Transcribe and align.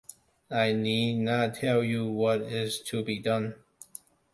I 0.49 0.73
need 0.73 1.19
not 1.19 1.53
tell 1.53 1.83
you 1.83 2.07
what 2.07 2.41
is 2.41 2.81
to 2.89 3.03
be 3.03 3.19
done. 3.19 3.53